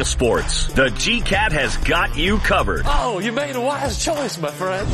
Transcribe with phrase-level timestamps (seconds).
[0.00, 0.66] the sports.
[0.68, 2.84] The GCAT has got you covered.
[2.86, 4.88] Oh, you made a wise choice, my friend.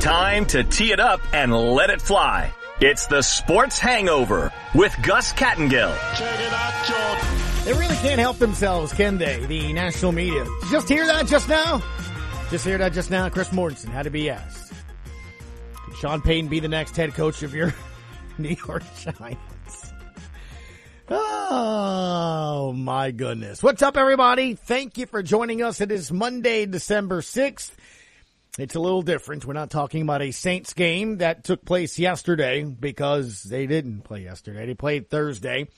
[0.00, 2.50] Time to tee it up and let it fly.
[2.80, 5.94] It's the Sports Hangover with Gus Kattengell.
[6.16, 7.64] Check it out, John.
[7.66, 9.44] They really can't help themselves, can they?
[9.44, 10.46] The national media.
[10.70, 11.82] Just hear that just now?
[12.50, 13.28] Just hear that just now?
[13.28, 14.72] Chris Mortensen had to be asked.
[15.84, 17.74] Could Sean Payton be the next head coach of your
[18.38, 19.53] New York Giants?
[21.10, 23.62] Oh my goodness.
[23.62, 24.54] What's up everybody?
[24.54, 25.82] Thank you for joining us.
[25.82, 27.72] It is Monday, December 6th.
[28.58, 29.44] It's a little different.
[29.44, 34.22] We're not talking about a Saints game that took place yesterday because they didn't play
[34.22, 34.64] yesterday.
[34.64, 35.68] They played Thursday.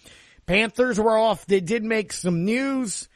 [0.47, 1.45] Panthers were off.
[1.47, 3.09] They did make some news.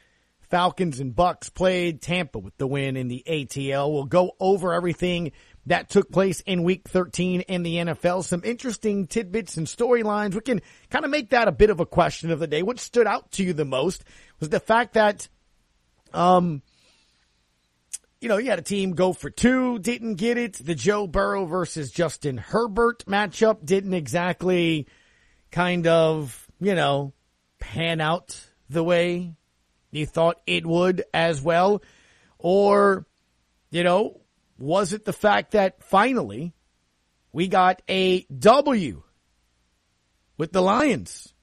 [0.49, 3.89] Falcons and Bucks played Tampa with the win in the ATL.
[3.93, 5.31] We'll go over everything
[5.67, 8.23] that took place in week 13 in the NFL.
[8.23, 10.33] Some interesting tidbits and storylines.
[10.33, 12.63] We can kind of make that a bit of a question of the day.
[12.63, 14.03] What stood out to you the most
[14.39, 15.27] was the fact that,
[16.13, 16.61] um,
[18.19, 20.53] you know, you had a team go for two, didn't get it.
[20.53, 24.87] The Joe Burrow versus Justin Herbert matchup didn't exactly
[25.51, 27.13] kind of, you know,
[27.59, 29.35] pan out the way
[29.91, 31.83] you thought it would as well.
[32.39, 33.05] Or,
[33.69, 34.20] you know,
[34.61, 36.53] was it the fact that finally
[37.33, 39.01] we got a W
[40.37, 41.33] with the Lions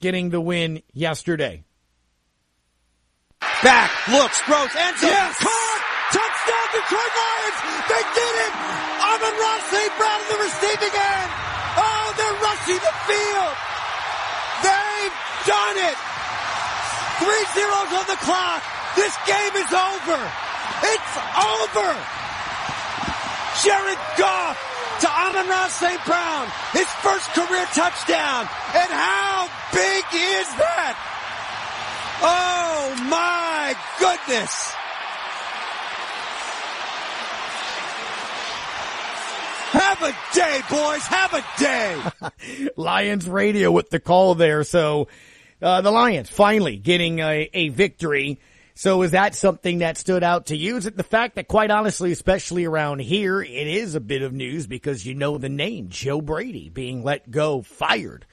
[0.00, 1.64] getting the win yesterday?
[3.62, 5.38] Back, looks, throws, zone, Yes!
[5.38, 5.80] caught,
[6.12, 7.58] touchdown Detroit Lions!
[7.88, 8.52] They did it!
[8.98, 9.92] Amon-Ra St.
[9.96, 11.30] Brown in the receiving end!
[11.80, 13.54] Oh, they're rushing the field!
[14.66, 15.16] They've
[15.48, 15.96] done it!
[17.22, 18.60] Three zeros on the clock!
[18.96, 20.20] This game is over!
[20.82, 22.13] It's over!
[23.62, 24.58] Jared Goff
[25.00, 26.04] to Amon-Ra St.
[26.04, 28.48] Brown, his first career touchdown!
[28.74, 30.96] And how big is that?
[32.22, 34.74] Oh my goodness!
[39.74, 41.02] Have a day, boys.
[41.06, 42.68] Have a day.
[42.76, 44.62] Lions radio with the call there.
[44.62, 45.08] So,
[45.60, 48.38] uh, the Lions finally getting a, a victory.
[48.76, 50.76] So is that something that stood out to you?
[50.76, 54.32] Is it the fact that quite honestly, especially around here, it is a bit of
[54.32, 58.26] news because you know the name, Joe Brady being let go, fired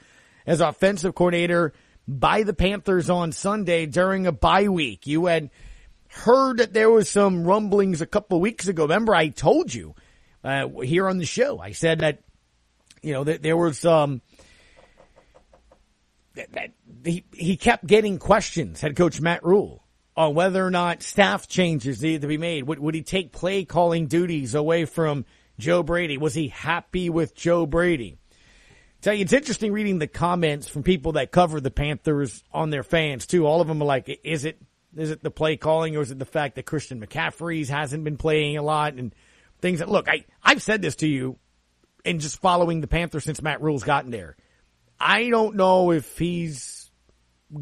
[0.47, 1.74] as offensive coordinator
[2.07, 5.06] by the Panthers on Sunday during a bye week.
[5.06, 5.51] You had
[6.07, 8.84] heard that there was some rumblings a couple of weeks ago.
[8.84, 9.94] Remember I told you,
[10.44, 12.24] uh, here on the show, I said that,
[13.03, 14.22] you know, that there was, um,
[16.34, 16.72] that, that
[17.06, 19.81] he, he kept getting questions, head coach Matt Rhule,
[20.22, 22.64] on whether or not staff changes needed to be made.
[22.66, 25.26] Would, would he take play calling duties away from
[25.58, 26.20] Joe Brady?
[26.20, 28.20] Was he happy with Joe Brady?
[29.02, 32.84] Tell you, it's interesting reading the comments from people that cover the Panthers on their
[32.84, 33.48] fans too.
[33.48, 34.62] All of them are like, is it,
[34.96, 38.18] is it the play calling or is it the fact that Christian McCaffrey's hasn't been
[38.18, 39.16] playing a lot and
[39.60, 41.40] things that, look, I, I've said this to you
[42.06, 44.38] in just following the Panthers since Matt Rhule's gotten there.
[45.00, 46.92] I don't know if he's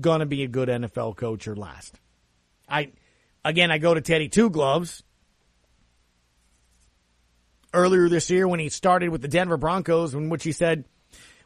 [0.01, 1.97] gonna be a good NFL coach or last.
[2.69, 2.91] I,
[3.43, 5.03] again, I go to Teddy Two Gloves.
[7.71, 10.85] Earlier this year when he started with the Denver Broncos in which he said,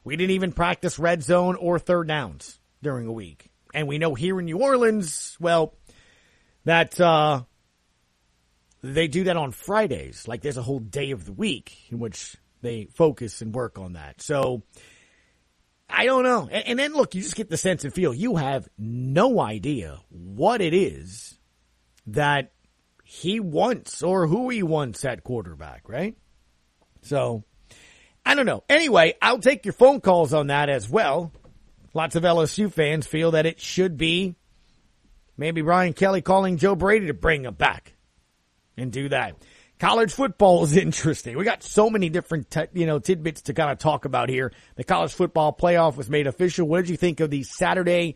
[0.06, 3.50] we didn't even practice red zone or third downs during a week.
[3.74, 5.76] And we know here in New Orleans, well,
[6.64, 7.44] that, uh,
[8.82, 10.28] they do that on Fridays.
[10.28, 13.94] Like there's a whole day of the week in which they focus and work on
[13.94, 14.22] that.
[14.22, 14.64] So
[15.90, 16.50] I don't know.
[16.52, 20.00] And, and then look, you just get the sense and feel you have no idea
[20.10, 21.38] what it is
[22.08, 22.52] that
[23.04, 26.16] he wants or who he wants at quarterback, right?
[27.02, 27.44] So
[28.26, 28.64] I don't know.
[28.70, 31.32] Anyway, I'll take your phone calls on that as well.
[31.94, 34.36] Lots of LSU fans feel that it should be
[35.38, 37.94] maybe Brian Kelly calling Joe Brady to bring him back
[38.78, 39.36] and do that.
[39.80, 41.38] College football is interesting.
[41.38, 44.52] We got so many different, t- you know, tidbits to kind of talk about here.
[44.76, 46.68] The college football playoff was made official.
[46.68, 48.16] What did you think of the Saturday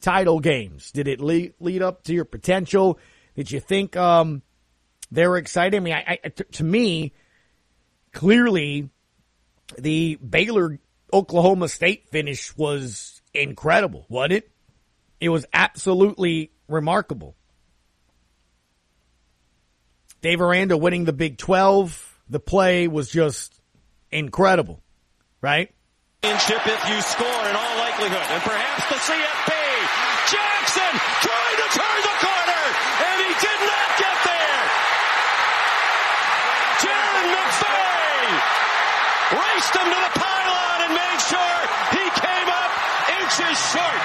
[0.00, 0.90] title games?
[0.90, 2.98] Did it lead, lead up to your potential?
[3.34, 4.42] Did you think, um,
[5.10, 5.76] they were excited?
[5.76, 7.12] I mean, I, I, to me,
[8.12, 8.90] clearly
[9.78, 10.78] the Baylor
[11.12, 14.50] Oklahoma State finish was incredible, wasn't it?
[15.20, 17.35] It was absolutely remarkable.
[20.26, 21.94] Dave Aranda winning the Big 12.
[22.30, 23.54] The play was just
[24.10, 24.82] incredible,
[25.38, 25.70] right?
[26.26, 28.26] If you score in all likelihood.
[28.34, 29.54] And perhaps the CFP.
[30.26, 30.92] Jackson
[31.22, 32.62] trying to turn the corner.
[33.06, 34.62] And he did not get there.
[36.82, 38.26] Jairon McVea
[39.30, 41.58] raced him to the pylon and made sure
[41.94, 42.70] he came up
[43.14, 44.02] inches short.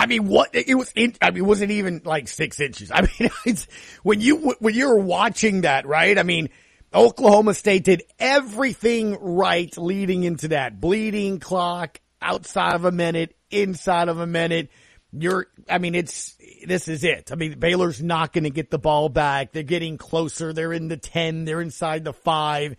[0.00, 0.90] I mean, what it was?
[0.92, 2.90] In, I mean, was it even like six inches?
[2.94, 3.66] I mean, it's
[4.02, 6.18] when you when you were watching that, right?
[6.18, 6.48] I mean,
[6.94, 14.08] Oklahoma State did everything right leading into that bleeding clock outside of a minute, inside
[14.08, 14.70] of a minute.
[15.12, 16.34] You're, I mean, it's,
[16.66, 17.30] this is it.
[17.30, 19.52] I mean, Baylor's not going to get the ball back.
[19.52, 20.54] They're getting closer.
[20.54, 21.44] They're in the 10.
[21.44, 22.76] They're inside the five.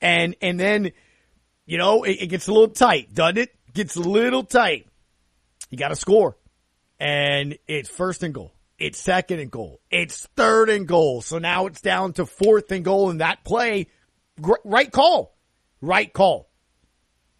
[0.00, 0.92] And, and then,
[1.66, 3.50] you know, it, it gets a little tight, doesn't it?
[3.74, 4.86] Gets a little tight.
[5.70, 6.36] You got to score.
[7.02, 8.54] And it's first and goal.
[8.78, 9.80] It's second and goal.
[9.90, 11.20] It's third and goal.
[11.20, 13.88] So now it's down to fourth and goal in that play.
[14.38, 15.36] Right call.
[15.80, 16.48] Right call.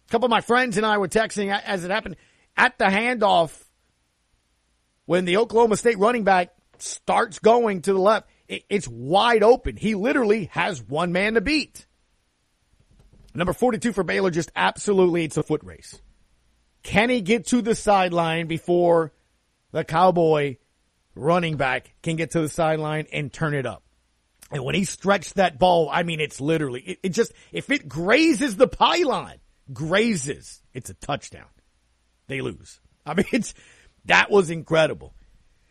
[0.09, 2.17] A couple of my friends and I were texting as it happened
[2.57, 3.57] at the handoff
[5.05, 8.27] when the Oklahoma State running back starts going to the left.
[8.49, 9.77] It's wide open.
[9.77, 11.85] He literally has one man to beat.
[13.33, 16.01] Number 42 for Baylor, just absolutely, it's a foot race.
[16.83, 19.13] Can he get to the sideline before
[19.73, 20.55] the Cowboy
[21.15, 23.83] running back can get to the sideline and turn it up?
[24.51, 27.89] And when he stretched that ball, I mean, it's literally, it, it just, if it
[27.89, 29.33] grazes the pylon,
[29.73, 31.47] grazes, it's a touchdown.
[32.27, 32.79] They lose.
[33.05, 33.53] I mean, it's,
[34.05, 35.13] that was incredible.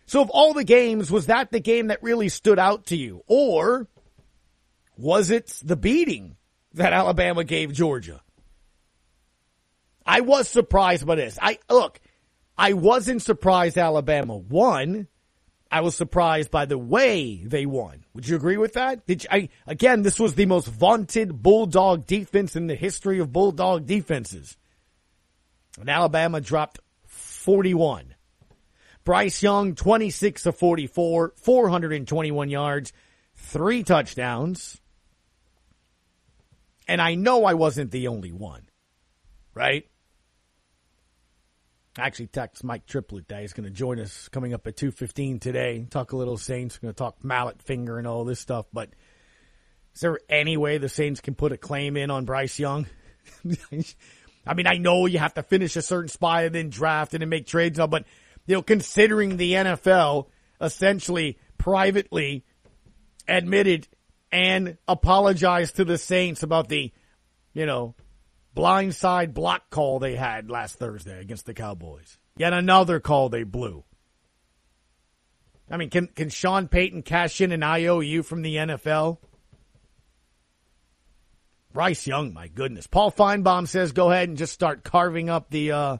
[0.07, 3.23] So of all the games, was that the game that really stood out to you?
[3.27, 3.89] Or
[4.97, 6.37] was it the beating
[6.75, 8.21] that Alabama gave Georgia?
[10.05, 11.39] I was surprised by this.
[11.41, 12.01] I, look,
[12.57, 15.09] I wasn't surprised Alabama won.
[15.71, 18.05] I was surprised by the way they won.
[18.13, 19.03] Would you agree with that?
[19.07, 23.87] You, I, again, this was the most vaunted Bulldog defense in the history of Bulldog
[23.87, 24.57] defenses.
[25.81, 28.15] And Alabama dropped 41.
[29.05, 32.93] Bryce Young, 26 of 44, 421 yards,
[33.35, 34.81] three touchdowns.
[36.87, 38.69] And I know I wasn't the only one,
[39.55, 39.87] right?
[41.99, 45.87] Actually text Mike Triplett that he's going to join us coming up at 2.15 today.
[45.91, 46.79] Talk a little Saints.
[46.81, 48.67] We're going to talk mallet finger and all this stuff.
[48.73, 48.91] But
[49.95, 52.87] is there any way the Saints can put a claim in on Bryce Young?
[54.47, 57.21] I mean, I know you have to finish a certain spot and then draft and
[57.21, 58.05] then make trades now, but
[58.47, 60.27] you know, considering the NFL
[60.61, 62.45] essentially privately
[63.29, 63.87] admitted
[64.33, 66.91] and apologized to the Saints about the,
[67.53, 67.95] you know,
[68.55, 72.19] blindside block call they had last Thursday against the Cowboys.
[72.37, 73.85] Yet another call they blew.
[75.71, 79.19] I mean, can can Sean Payton cash in an IOU from the NFL?
[81.73, 82.87] Bryce Young, my goodness.
[82.87, 85.97] Paul Finebaum says go ahead and just start carving up the uh,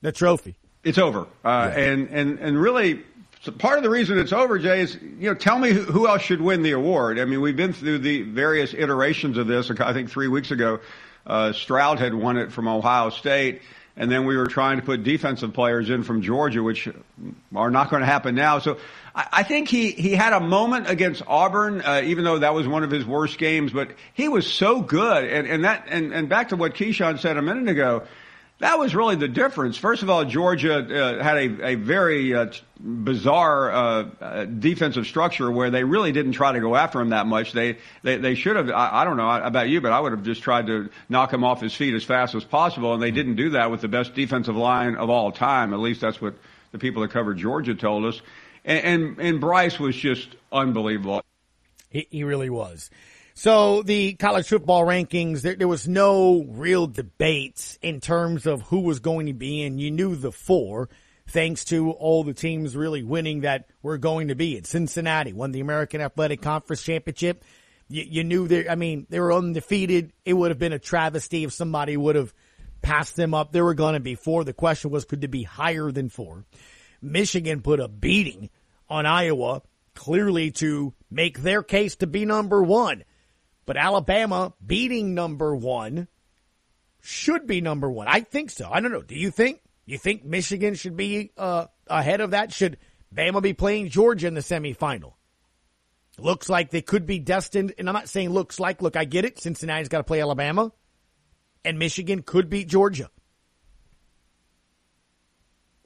[0.00, 0.56] the trophy.
[0.84, 1.78] It's over, uh, yeah.
[1.78, 3.02] and and and really,
[3.50, 6.40] part of the reason it's over, Jay, is you know, tell me who else should
[6.40, 7.18] win the award.
[7.18, 9.70] I mean, we've been through the various iterations of this.
[9.70, 10.80] I think three weeks ago,
[11.26, 13.62] uh, Stroud had won it from Ohio State.
[13.98, 16.88] And then we were trying to put defensive players in from Georgia, which
[17.54, 18.60] are not going to happen now.
[18.60, 18.78] So
[19.12, 22.84] I, think he, he had a moment against Auburn, uh, even though that was one
[22.84, 25.24] of his worst games, but he was so good.
[25.24, 28.04] And, and that, and, and back to what Keyshawn said a minute ago,
[28.60, 29.76] that was really the difference.
[29.76, 32.46] First of all, Georgia uh, had a, a very uh,
[32.80, 37.26] bizarre uh, uh, defensive structure where they really didn't try to go after him that
[37.26, 37.52] much.
[37.52, 38.68] They they, they should have.
[38.70, 41.44] I, I don't know about you, but I would have just tried to knock him
[41.44, 44.14] off his feet as fast as possible, and they didn't do that with the best
[44.14, 45.72] defensive line of all time.
[45.72, 46.34] At least that's what
[46.72, 48.20] the people that covered Georgia told us.
[48.64, 51.22] And and, and Bryce was just unbelievable.
[51.90, 52.90] He, he really was.
[53.38, 58.80] So the college football rankings, there, there, was no real debates in terms of who
[58.80, 59.78] was going to be in.
[59.78, 60.88] You knew the four,
[61.28, 64.56] thanks to all the teams really winning that were going to be.
[64.56, 67.44] It Cincinnati won the American Athletic Conference Championship.
[67.88, 70.12] You, you knew they, I mean, they were undefeated.
[70.24, 72.34] It would have been a travesty if somebody would have
[72.82, 73.52] passed them up.
[73.52, 74.42] They were going to be four.
[74.42, 76.44] The question was, could they be higher than four?
[77.00, 78.50] Michigan put a beating
[78.90, 79.62] on Iowa,
[79.94, 83.04] clearly to make their case to be number one.
[83.68, 86.08] But Alabama beating number one
[87.02, 88.08] should be number one.
[88.08, 88.66] I think so.
[88.72, 89.02] I don't know.
[89.02, 89.60] Do you think?
[89.84, 92.50] You think Michigan should be uh, ahead of that?
[92.50, 92.78] Should
[93.14, 95.12] Bama be playing Georgia in the semifinal?
[96.16, 98.80] Looks like they could be destined, and I'm not saying looks like.
[98.80, 99.38] Look, I get it.
[99.38, 100.72] Cincinnati's got to play Alabama,
[101.62, 103.10] and Michigan could beat Georgia.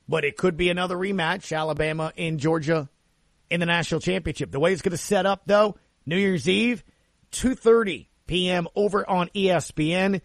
[0.09, 2.89] But it could be another rematch, Alabama and Georgia
[3.51, 4.53] in the national championship.
[4.53, 6.85] The way it's going to set up, though, New Year's Eve,
[7.33, 8.69] 2.30 p.m.
[8.75, 10.21] over on ESPN.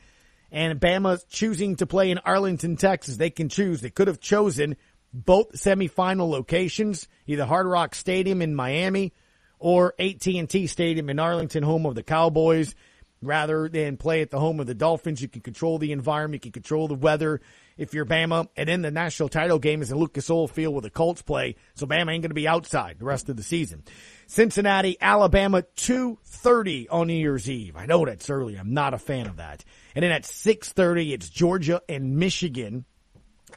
[0.49, 3.17] And Bama choosing to play in Arlington, Texas.
[3.17, 3.81] They can choose.
[3.81, 4.77] They could have chosen
[5.13, 9.13] both semifinal locations, either Hard Rock Stadium in Miami
[9.59, 12.75] or AT&T Stadium in Arlington, home of the Cowboys.
[13.21, 16.51] Rather than play at the home of the Dolphins, you can control the environment, you
[16.51, 17.41] can control the weather,
[17.77, 18.47] if you're Bama.
[18.55, 21.55] And then the national title game is in Lucas Oil Field where the Colts play.
[21.75, 23.83] So Bama ain't going to be outside the rest of the season.
[24.27, 27.75] Cincinnati, Alabama, 2.30 on New Year's Eve.
[27.77, 28.55] I know that's early.
[28.55, 29.63] I'm not a fan of that.
[29.95, 32.85] And then at 6.30, it's Georgia and Michigan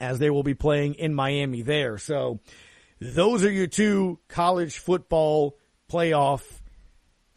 [0.01, 1.99] as they will be playing in Miami there.
[1.99, 2.41] So
[3.01, 5.59] those are your two college football
[5.91, 6.43] playoff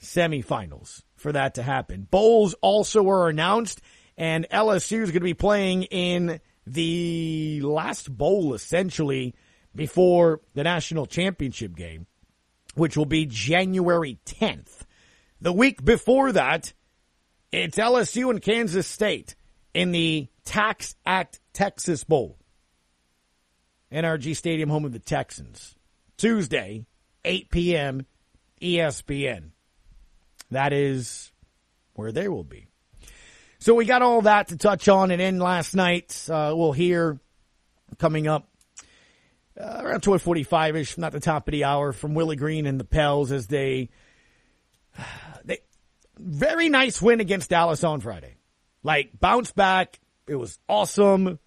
[0.01, 2.07] semifinals for that to happen.
[2.09, 3.81] Bowls also were announced,
[4.17, 9.35] and LSU is going to be playing in the last bowl essentially
[9.75, 12.07] before the national championship game,
[12.75, 14.81] which will be January 10th.
[15.41, 16.73] The week before that,
[17.51, 19.35] it's LSU and Kansas State
[19.73, 22.37] in the Tax Act Texas Bowl.
[23.91, 25.75] NRG Stadium, home of the Texans.
[26.17, 26.85] Tuesday,
[27.25, 28.05] 8 p.m.,
[28.61, 29.51] ESPN.
[30.51, 31.31] That is
[31.93, 32.67] where they will be.
[33.63, 37.21] So we got all that to touch on, and then last night uh, we'll hear
[37.97, 38.49] coming up
[39.57, 42.83] uh, around 12:45 ish, not the top of the hour, from Willie Green and the
[42.83, 43.89] Pels as they
[45.45, 45.59] they
[46.17, 48.35] very nice win against Dallas on Friday.
[48.83, 51.39] Like bounce back, it was awesome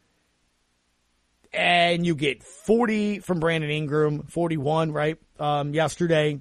[1.53, 5.19] and you get 40 from Brandon Ingram, 41, right?
[5.39, 6.41] Um, yesterday,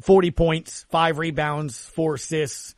[0.00, 2.76] 40 points, five rebounds, four assists,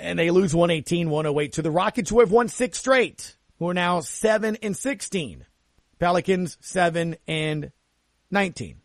[0.00, 3.74] and they lose 118, 108 to the Rockets who have won six straight, who are
[3.74, 5.44] now seven and 16.
[5.98, 7.70] Pelicans, seven and
[8.30, 8.80] 19.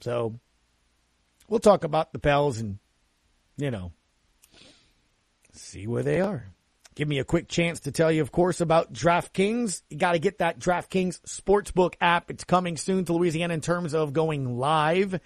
[0.00, 0.38] So
[1.48, 2.78] we'll talk about the Pels and,
[3.56, 3.92] you know,
[5.52, 6.46] see where they are.
[6.94, 9.82] Give me a quick chance to tell you, of course, about DraftKings.
[9.88, 12.30] You got to get that DraftKings Sportsbook app.
[12.30, 15.18] It's coming soon to Louisiana in terms of going live.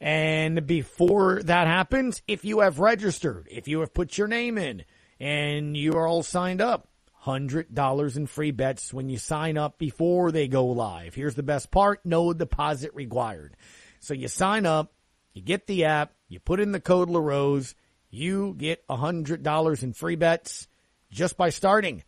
[0.00, 4.84] And before that happens, if you have registered, if you have put your name in
[5.18, 6.88] and you are all signed up,
[7.24, 11.14] $100 in free bets when you sign up before they go live.
[11.14, 12.00] Here's the best part.
[12.04, 13.56] No deposit required.
[14.00, 14.92] So you sign up,
[15.34, 17.74] you get the app, you put in the code LaRose,
[18.10, 20.68] you get $100 in free bets
[21.10, 22.04] just by starting.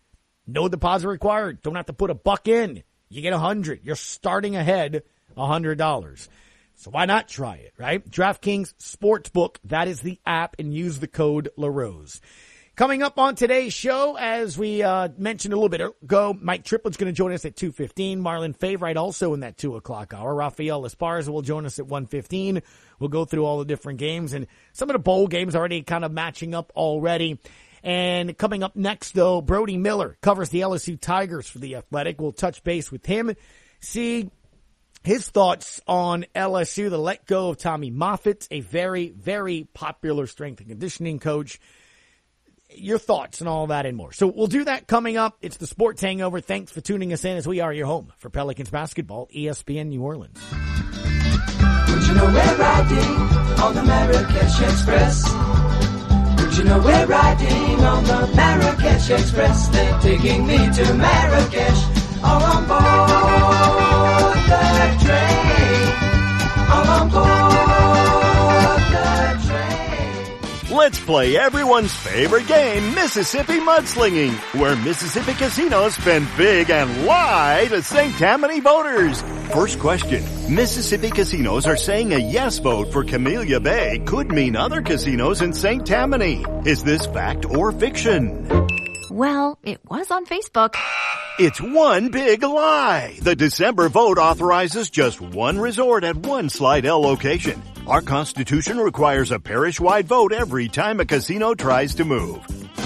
[0.46, 1.62] No deposit required.
[1.62, 2.82] Don't have to put a buck in.
[3.08, 3.80] You get a hundred.
[3.82, 5.02] You're starting ahead
[5.36, 6.28] a hundred dollars.
[6.80, 8.02] So why not try it, right?
[8.10, 9.56] DraftKings Sportsbook.
[9.64, 12.22] That is the app and use the code LaRose.
[12.74, 16.96] Coming up on today's show, as we uh, mentioned a little bit ago, Mike Triplett's
[16.96, 18.20] going to join us at 2.15.
[18.20, 20.34] Marlon Favorite also in that 2 o'clock hour.
[20.34, 22.62] Rafael Esparza will join us at 1.15.
[22.98, 26.02] We'll go through all the different games and some of the bowl games already kind
[26.02, 27.38] of matching up already.
[27.82, 32.22] And coming up next, though, Brody Miller covers the LSU Tigers for the Athletic.
[32.22, 33.34] We'll touch base with him,
[33.80, 34.30] see
[35.02, 40.60] his thoughts on LSU, the let go of Tommy Moffitt, a very, very popular strength
[40.60, 41.58] and conditioning coach.
[42.72, 44.12] Your thoughts and all that and more.
[44.12, 45.38] So we'll do that coming up.
[45.40, 46.40] It's the Sports Hangover.
[46.40, 50.02] Thanks for tuning us in as we are your home for Pelicans basketball, ESPN New
[50.02, 50.38] Orleans.
[50.52, 55.50] Would you know we're riding on the Marrakesh Express?
[56.60, 59.68] you know we're riding on the Marrakesh Express.
[59.68, 62.22] They're taking me to Marrakesh.
[62.22, 63.39] All on board
[70.80, 77.82] Let's play everyone's favorite game, Mississippi Mudslinging, where Mississippi casinos spend big and lie to
[77.82, 78.12] St.
[78.16, 79.20] Tammany voters.
[79.52, 80.24] First question.
[80.52, 85.52] Mississippi casinos are saying a yes vote for Camellia Bay could mean other casinos in
[85.52, 85.86] St.
[85.86, 86.44] Tammany.
[86.64, 88.48] Is this fact or fiction?
[89.10, 90.76] Well, it was on Facebook.
[91.40, 93.18] It's one big lie.
[93.20, 97.60] The December vote authorizes just one resort at one Slidell location.
[97.88, 102.38] Our Constitution requires a parish-wide vote every time a casino tries to move.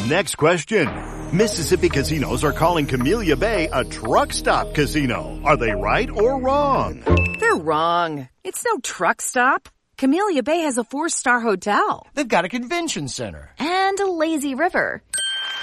[0.08, 0.88] Next question.
[1.36, 5.40] Mississippi casinos are calling Camellia Bay a truck stop casino.
[5.44, 7.02] Are they right or wrong?
[7.38, 8.28] They're wrong.
[8.44, 9.68] It's no truck stop.
[9.98, 12.06] Camellia Bay has a four-star hotel.
[12.14, 13.50] They've got a convention center.
[13.58, 15.02] And a lazy river.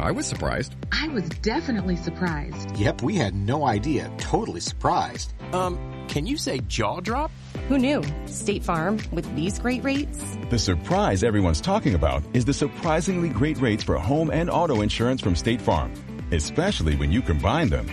[0.00, 0.74] I was surprised.
[0.92, 2.76] I was definitely surprised.
[2.76, 4.10] Yep, we had no idea.
[4.18, 5.32] Totally surprised.
[5.52, 7.30] Um, can you say jaw drop?
[7.68, 8.02] Who knew?
[8.26, 10.36] State Farm with these great rates?
[10.50, 15.20] The surprise everyone's talking about is the surprisingly great rates for home and auto insurance
[15.20, 15.92] from State Farm,
[16.32, 17.88] especially when you combine them.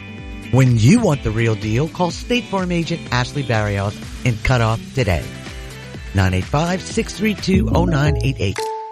[0.51, 4.79] When you want the real deal, call State Farm agent Ashley Barrios and cut off
[4.93, 5.23] today.
[6.13, 8.55] 985-632-0988.
[8.55, 8.82] Coco's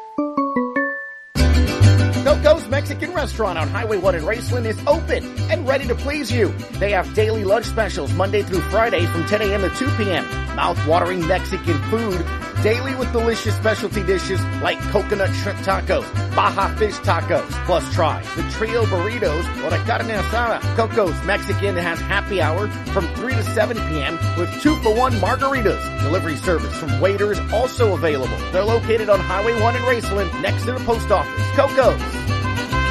[2.71, 6.47] Mexican Restaurant on Highway 1 in Raceland is open and ready to please you.
[6.79, 9.61] They have daily lunch specials Monday through Friday from 10 a.m.
[9.61, 10.25] to 2 p.m.
[10.55, 12.25] Mouth-watering Mexican food
[12.63, 18.49] daily with delicious specialty dishes like coconut shrimp tacos, Baja fish tacos, plus try the
[18.51, 20.61] trio burritos or the carne asada.
[20.77, 24.17] Coco's Mexican has happy hour from 3 to 7 p.m.
[24.37, 26.03] with 2 for 1 margaritas.
[26.03, 28.37] Delivery service from waiters also available.
[28.53, 31.51] They're located on Highway 1 in Raceland next to the post office.
[31.51, 32.40] Coco's.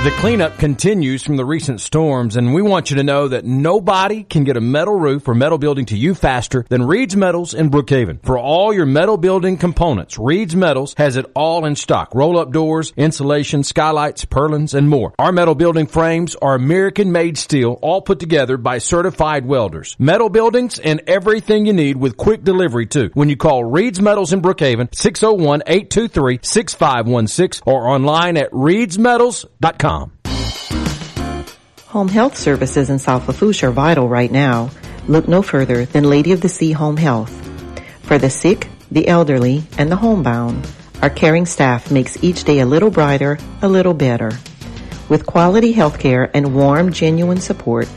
[0.02, 4.22] The cleanup continues from the recent storms, and we want you to know that nobody
[4.22, 7.68] can get a metal roof or metal building to you faster than Reed's Metals in
[7.68, 8.24] Brookhaven.
[8.24, 12.14] For all your metal building components, Reed's Metals has it all in stock.
[12.14, 15.12] Roll-up doors, insulation, skylights, purlins, and more.
[15.18, 19.96] Our metal building frames are American-made steel, all put together by certified welders.
[19.98, 23.10] Metal buildings and everything you need with quick delivery too.
[23.12, 29.89] When you call Reed's Metals in Brookhaven, 601-823-6516 or online at reedsmetals.com.
[31.90, 34.70] Home health services in South Lafourche are vital right now.
[35.08, 37.32] Look no further than Lady of the Sea Home Health.
[38.02, 40.70] For the sick, the elderly, and the homebound,
[41.02, 44.30] our caring staff makes each day a little brighter, a little better.
[45.08, 47.88] With quality health care and warm, genuine support,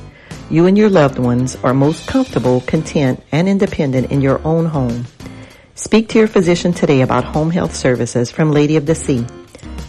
[0.50, 5.06] you and your loved ones are most comfortable, content, and independent in your own home.
[5.76, 9.24] Speak to your physician today about home health services from Lady of the Sea.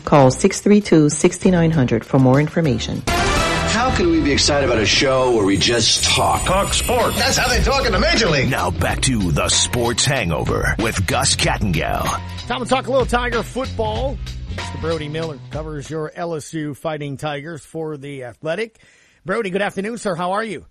[0.04, 3.02] Call 632-6900 for more information.
[3.74, 6.44] How can we be excited about a show where we just talk?
[6.44, 7.18] Talk sports.
[7.18, 8.48] That's how they talk in the major league.
[8.48, 12.04] Now back to the Sports Hangover with Gus Kattengell.
[12.46, 14.16] Time to talk a little Tiger football.
[14.50, 14.80] Mr.
[14.80, 18.78] Brody Miller covers your LSU Fighting Tigers for the Athletic.
[19.24, 20.14] Brody, good afternoon, sir.
[20.14, 20.66] How are you?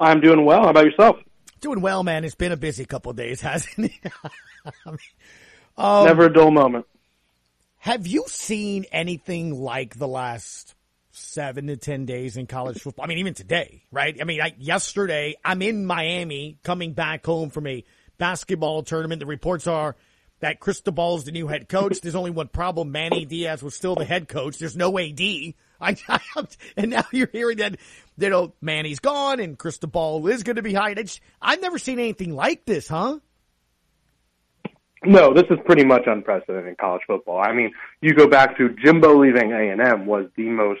[0.00, 0.62] I'm doing well.
[0.62, 1.18] How about yourself?
[1.60, 2.24] Doing well, man.
[2.24, 4.12] It's been a busy couple of days, hasn't it?
[4.84, 4.98] I mean,
[5.76, 6.84] um, Never a dull moment.
[7.78, 10.74] Have you seen anything like the last
[11.34, 13.04] seven to 10 days in college football?
[13.04, 14.16] I mean, even today, right?
[14.20, 17.84] I mean, I, yesterday, I'm in Miami coming back home from a
[18.16, 19.18] basketball tournament.
[19.18, 19.96] The reports are
[20.40, 22.00] that Cristobal is the new head coach.
[22.00, 22.92] There's only one problem.
[22.92, 24.58] Manny Diaz was still the head coach.
[24.58, 25.20] There's no AD.
[25.20, 25.54] I,
[26.08, 26.20] I,
[26.76, 27.76] and now you're hearing that,
[28.16, 31.10] you know, Manny's gone and Cristobal is going to be hired.
[31.42, 33.18] I've never seen anything like this, huh?
[35.06, 37.38] No, this is pretty much unprecedented in college football.
[37.38, 40.80] I mean, you go back to Jimbo leaving A&M was the most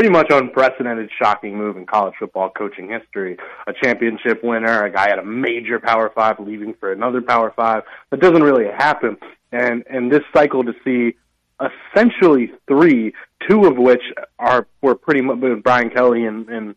[0.00, 3.36] pretty much unprecedented, shocking move in college football coaching history.
[3.66, 7.82] A championship winner, a guy at a major Power Five leaving for another Power Five.
[8.10, 9.18] That doesn't really happen.
[9.52, 11.16] And and this cycle to see
[11.60, 13.12] essentially three,
[13.46, 14.00] two of which
[14.38, 16.76] are were pretty much Brian Kelly and, and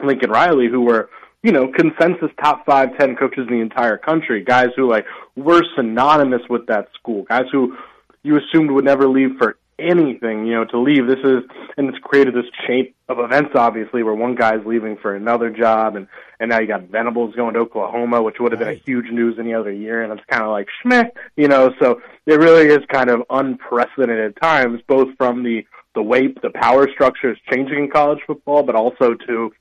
[0.00, 1.10] Lincoln Riley, who were
[1.42, 4.44] you know, consensus top five, ten coaches in the entire country.
[4.44, 7.24] Guys who like were synonymous with that school.
[7.24, 7.76] Guys who
[8.22, 11.06] you assumed would never leave for anything, you know, to leave.
[11.06, 11.42] This is
[11.76, 15.96] and it's created this chain of events obviously where one guy's leaving for another job
[15.96, 16.06] and
[16.38, 19.36] and now you got Venables going to Oklahoma, which would have been a huge news
[19.38, 23.10] any other year and it's kinda like schmeh, you know, so it really is kind
[23.10, 25.64] of unprecedented times, both from the
[25.94, 29.52] the way the power structure is changing in college football, but also to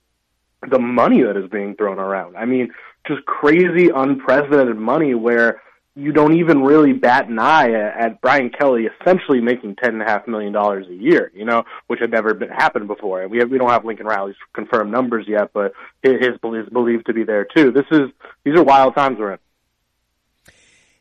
[0.70, 2.36] the money that is being thrown around.
[2.38, 2.72] I mean,
[3.08, 5.62] just crazy, unprecedented money where
[5.96, 10.06] you don't even really bat an eye at Brian Kelly essentially making ten and a
[10.06, 13.28] half million dollars a year, you know, which had never been happened before.
[13.28, 17.14] We have, we don't have Lincoln Riley's confirmed numbers yet, but his is believed to
[17.14, 17.72] be there too.
[17.72, 18.10] This is
[18.44, 19.40] these are wild times we're in.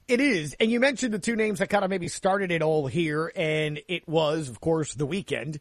[0.08, 2.86] It is, and you mentioned the two names that kind of maybe started it all
[2.86, 5.60] here, and it was, of course, the weekend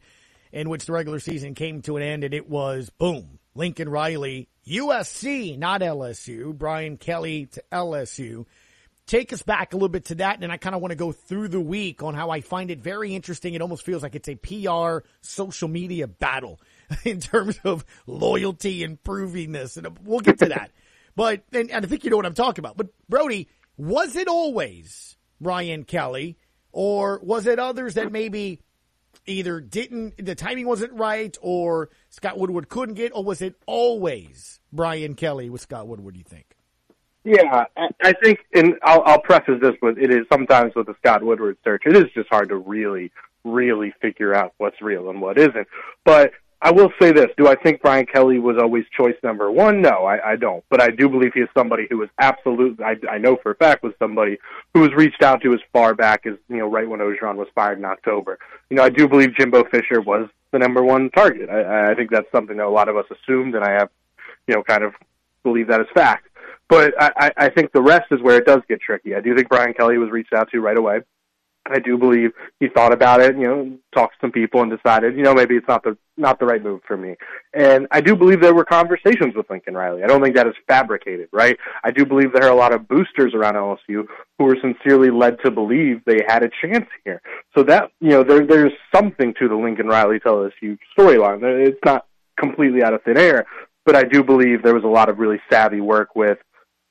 [0.54, 4.48] in which the regular season came to an end, and it was boom, Lincoln Riley,
[4.66, 8.46] USC, not LSU, Brian Kelly to LSU.
[9.08, 11.12] Take us back a little bit to that, and I kind of want to go
[11.12, 13.54] through the week on how I find it very interesting.
[13.54, 16.60] It almost feels like it's a PR social media battle
[17.04, 20.72] in terms of loyalty and proving this, and uh, we'll get to that.
[21.16, 22.78] but and, and I think you know what I'm talking about.
[22.78, 26.38] But Brody, was it always Brian Kelly,
[26.72, 28.62] or was it others that maybe?
[29.30, 34.62] Either didn't the timing wasn't right, or Scott Woodward couldn't get, or was it always
[34.72, 36.16] Brian Kelly with Scott Woodward?
[36.16, 36.57] You think?
[37.28, 41.22] Yeah, I- think, and I'll, I'll preface this with it is sometimes with the Scott
[41.22, 43.12] Woodward search, it is just hard to really,
[43.44, 45.68] really figure out what's real and what isn't.
[46.06, 49.82] But I will say this: Do I think Brian Kelly was always choice number one?
[49.82, 50.64] No, I, I don't.
[50.70, 53.56] But I do believe he is somebody who was absolutely, I, I know for a
[53.56, 54.38] fact, was somebody
[54.74, 57.50] who was reached out to as far back as you know, right when Orgeron was
[57.54, 58.40] fired in October.
[58.70, 61.50] You know, I do believe Jimbo Fisher was the number one target.
[61.50, 63.90] I, I think that's something that a lot of us assumed, and I have,
[64.48, 64.94] you know, kind of
[65.44, 66.27] believe that as fact.
[66.70, 69.16] But I, I think the rest is where it does get tricky.
[69.16, 71.02] I do think Brian Kelly was reached out to right away.
[71.70, 75.16] I do believe he thought about it, you know, talked to some people and decided,
[75.16, 77.16] you know, maybe it's not the not the right move for me.
[77.54, 80.04] And I do believe there were conversations with Lincoln Riley.
[80.04, 81.58] I don't think that is fabricated, right?
[81.84, 84.06] I do believe there are a lot of boosters around LSU
[84.38, 87.22] who were sincerely led to believe they had a chance here.
[87.56, 91.44] So that, you know, there there's something to the Lincoln Riley to LSU storyline.
[91.44, 92.06] It's not
[92.40, 93.46] completely out of thin air,
[93.86, 96.38] but I do believe there was a lot of really savvy work with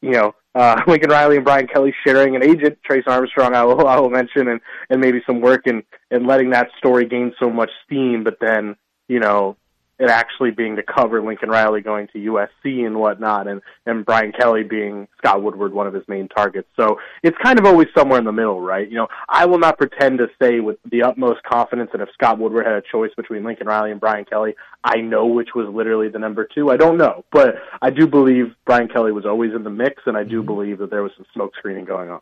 [0.02, 3.86] you know, uh, Lincoln Riley and Brian Kelly sharing an agent, Trace Armstrong, I will,
[3.86, 7.50] I will mention, and, and maybe some work in, in letting that story gain so
[7.50, 8.76] much steam, but then,
[9.08, 9.56] you know,
[9.98, 14.32] it actually being to cover Lincoln Riley going to USC and whatnot, and, and Brian
[14.32, 16.68] Kelly being Scott Woodward, one of his main targets.
[16.78, 18.88] So it's kind of always somewhere in the middle, right?
[18.88, 22.38] You know, I will not pretend to say with the utmost confidence that if Scott
[22.38, 24.54] Woodward had a choice between Lincoln Riley and Brian Kelly,
[24.84, 26.70] I know which was literally the number two.
[26.70, 30.16] I don't know, but I do believe Brian Kelly was always in the mix, and
[30.16, 30.46] I do mm-hmm.
[30.46, 32.20] believe that there was some smoke screening going on.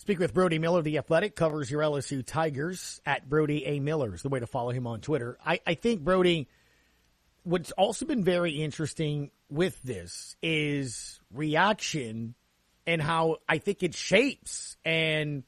[0.00, 3.80] Speak with Brody Miller, the athletic, covers your LSU Tigers at Brody A.
[3.80, 5.36] Miller is the way to follow him on Twitter.
[5.44, 6.48] I, I think Brody,
[7.44, 12.34] what's also been very interesting with this is reaction
[12.86, 15.44] and how I think it shapes and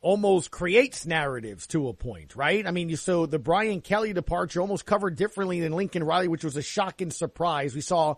[0.00, 2.66] almost creates narratives to a point, right?
[2.66, 6.56] I mean, so the Brian Kelly departure almost covered differently than Lincoln Riley, which was
[6.56, 7.74] a shocking surprise.
[7.74, 8.14] We saw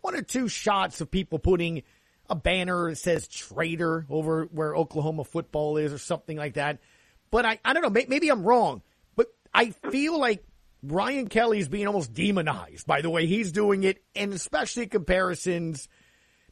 [0.00, 1.82] one or two shots of people putting
[2.30, 6.78] a banner that says traitor over where Oklahoma football is or something like that.
[7.30, 8.82] But I, I don't know, maybe I'm wrong,
[9.16, 10.44] but I feel like
[10.82, 15.88] Brian Kelly is being almost demonized by the way he's doing it, and especially comparisons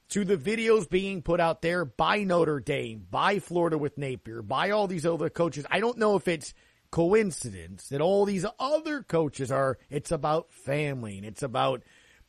[0.08, 4.70] to the videos being put out there by Notre Dame, by Florida with Napier, by
[4.70, 5.66] all these other coaches.
[5.70, 6.54] I don't know if it's
[6.90, 11.82] coincidence that all these other coaches are, it's about family and it's about,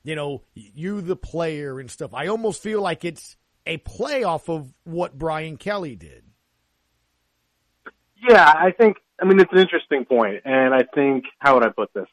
[0.04, 2.14] you know, you the player and stuff.
[2.14, 6.24] I almost feel like it's a play off of what Brian Kelly did.
[8.28, 8.98] Yeah, I think.
[9.22, 12.08] I mean, it's an interesting point, and I think how would I put this?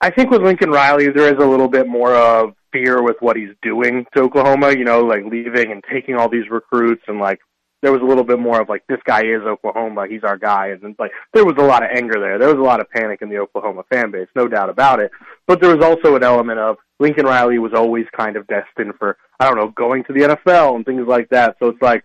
[0.00, 3.36] I think with Lincoln Riley, there is a little bit more of fear with what
[3.36, 4.70] he's doing to Oklahoma.
[4.70, 7.40] You know, like leaving and taking all these recruits, and like
[7.84, 10.68] there was a little bit more of like this guy is Oklahoma, he's our guy,
[10.68, 12.38] and like there was a lot of anger there.
[12.38, 15.10] There was a lot of panic in the Oklahoma fan base, no doubt about it.
[15.46, 19.18] But there was also an element of Lincoln Riley was always kind of destined for
[19.38, 21.56] I don't know going to the NFL and things like that.
[21.58, 22.04] So it's like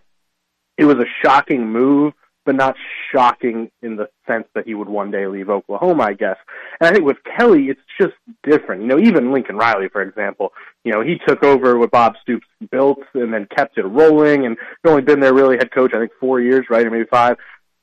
[0.76, 2.12] it was a shocking move
[2.50, 2.74] but not
[3.12, 6.34] shocking in the sense that he would one day leave Oklahoma, I guess.
[6.80, 8.82] And I think with Kelly, it's just different.
[8.82, 12.48] You know, even Lincoln Riley, for example, you know, he took over what Bob Stoops
[12.72, 16.10] built and then kept it rolling and only been there really head coach, I think
[16.18, 16.84] four years, right?
[16.84, 17.36] Or maybe five.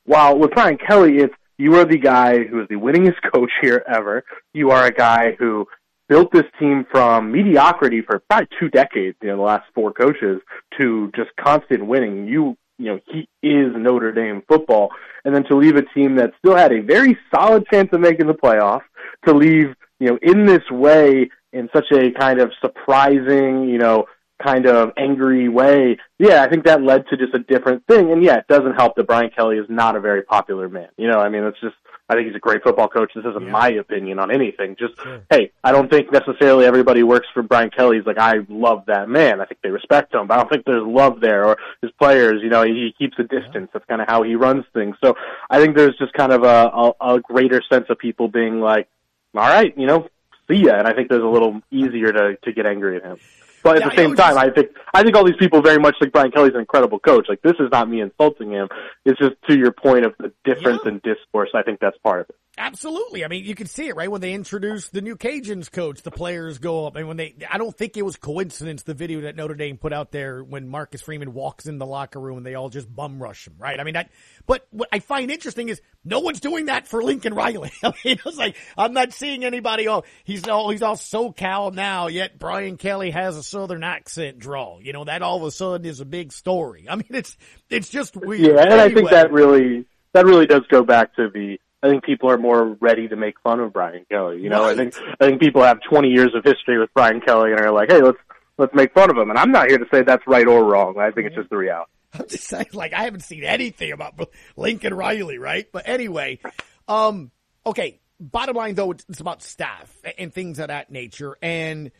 [0.04, 3.82] While with Brian Kelly, it's you are the guy who is the winningest coach here
[3.88, 4.22] ever.
[4.52, 5.66] You are a guy who
[6.10, 10.42] built this team from mediocrity for probably two decades, you know, the last four coaches,
[10.76, 12.26] to just constant winning.
[12.26, 14.90] You you know, he is Notre Dame football.
[15.24, 18.26] And then to leave a team that still had a very solid chance of making
[18.26, 18.82] the playoff,
[19.26, 24.06] to leave, you know, in this way, in such a kind of surprising, you know,
[24.42, 28.12] kind of angry way, yeah, I think that led to just a different thing.
[28.12, 30.88] And yeah, it doesn't help that Brian Kelly is not a very popular man.
[30.96, 31.74] You know, I mean, it's just,
[32.08, 33.12] I think he's a great football coach.
[33.14, 33.50] This isn't yeah.
[33.50, 34.76] my opinion on anything.
[34.78, 35.20] Just, sure.
[35.30, 37.98] hey, I don't think necessarily everybody works for Brian Kelly.
[37.98, 39.40] He's like, I love that man.
[39.40, 42.42] I think they respect him, but I don't think there's love there or his players,
[42.42, 43.52] you know, he, he keeps a distance.
[43.54, 43.66] Yeah.
[43.74, 44.96] That's kind of how he runs things.
[45.04, 45.16] So
[45.50, 48.88] I think there's just kind of a, a, a greater sense of people being like,
[49.34, 50.08] all right, you know,
[50.48, 50.78] see ya.
[50.78, 53.18] And I think there's a little easier to, to get angry at him.
[53.62, 55.96] But at Yeah, the same time, I think I think all these people very much
[56.00, 57.26] think Brian Kelly's an incredible coach.
[57.28, 58.68] Like this is not me insulting him.
[59.04, 61.50] It's just to your point of the difference in discourse.
[61.54, 62.36] I think that's part of it.
[62.58, 63.24] Absolutely.
[63.24, 64.10] I mean, you can see it, right?
[64.10, 66.96] When they introduced the new Cajuns coach, the players go up.
[66.96, 69.92] And when they, I don't think it was coincidence, the video that Notre Dame put
[69.92, 73.22] out there when Marcus Freeman walks in the locker room and they all just bum
[73.22, 73.78] rush him, right?
[73.78, 74.10] I mean, that,
[74.46, 77.70] but what I find interesting is no one's doing that for Lincoln Riley.
[77.82, 82.08] I mean, it's like, I'm not seeing anybody, oh, he's all, he's all SoCal now,
[82.08, 84.78] yet Brian Kelly has a Southern accent draw.
[84.80, 86.86] You know, that all of a sudden is a big story.
[86.90, 87.36] I mean, it's,
[87.70, 88.40] it's just weird.
[88.40, 91.58] Yeah, and I think that really that really does go back to the.
[91.82, 94.40] I think people are more ready to make fun of Brian Kelly.
[94.42, 97.52] You know, I think I think people have 20 years of history with Brian Kelly
[97.52, 98.18] and are like, hey, let's
[98.56, 99.30] let's make fun of him.
[99.30, 100.98] And I'm not here to say that's right or wrong.
[100.98, 101.90] I think it's just the reality.
[102.14, 104.18] I'm just saying, like, I haven't seen anything about
[104.56, 105.66] Lincoln Riley, right?
[105.70, 106.40] But anyway,
[106.86, 107.30] um,
[107.64, 108.00] okay.
[108.20, 111.36] Bottom line, though, it's about staff and things of that nature.
[111.40, 111.92] And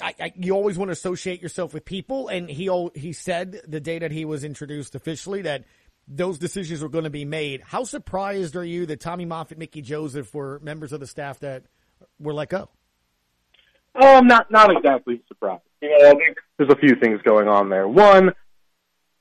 [0.00, 2.28] I, I, you always want to associate yourself with people.
[2.28, 5.64] And he he said the day that he was introduced officially that
[6.08, 7.62] those decisions were going to be made.
[7.62, 11.64] How surprised are you that Tommy Moffitt, Mickey Joseph were members of the staff that
[12.18, 12.68] were let go?
[14.00, 15.62] Oh, I'm not not exactly surprised.
[15.80, 17.88] You know, I think there's a few things going on there.
[17.88, 18.32] One,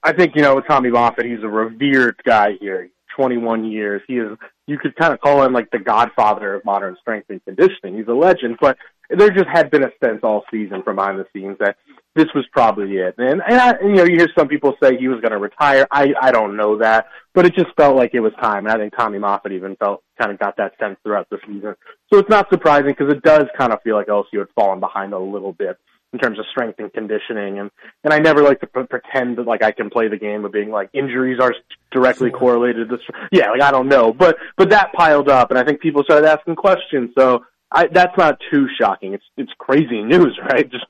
[0.03, 2.89] I think you know with Tommy Moffitt, he's a revered guy here.
[3.15, 4.37] 21 years, he is.
[4.67, 7.97] You could kind of call him like the godfather of modern strength and conditioning.
[7.97, 8.77] He's a legend, but
[9.09, 11.77] there just had been a sense all season from behind the scenes that
[12.15, 13.15] this was probably it.
[13.17, 15.85] And, and, I, you know, you hear some people say he was going to retire.
[15.91, 18.65] I I don't know that, but it just felt like it was time.
[18.65, 21.75] And I think Tommy Moffitt even felt kind of got that sense throughout the season.
[22.11, 25.13] So it's not surprising because it does kind of feel like LSU had fallen behind
[25.13, 25.77] a little bit
[26.13, 27.59] in terms of strength and conditioning.
[27.59, 27.69] And
[28.03, 30.53] and I never like to p- pretend that like I can play the game of
[30.53, 31.53] being like injuries are
[31.91, 33.05] directly correlated to this.
[33.31, 36.27] Yeah, like I don't know, but but that piled up, and I think people started
[36.27, 37.11] asking questions.
[37.17, 37.43] So
[37.75, 39.13] I, that's not too shocking.
[39.13, 40.69] It's it's crazy news, right?
[40.69, 40.85] Just